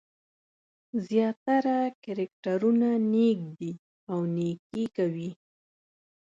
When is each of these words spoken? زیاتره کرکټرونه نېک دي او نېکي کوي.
زیاتره 1.07 1.77
کرکټرونه 2.03 2.89
نېک 3.11 3.39
دي 3.59 3.71
او 4.11 4.19
نېکي 4.35 4.85
کوي. 4.97 5.29